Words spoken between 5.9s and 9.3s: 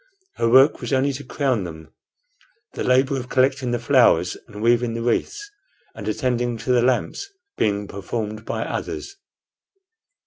and attending to the lamps being performed by others.